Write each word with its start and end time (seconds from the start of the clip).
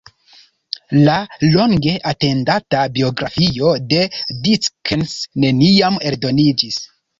La 1.07 1.17
longe 1.55 1.93
atendata 2.13 2.87
biografio 2.97 3.75
de 3.93 4.01
Dickens 4.49 5.15
neniam 5.47 6.03
eldoniĝis. 6.13 6.85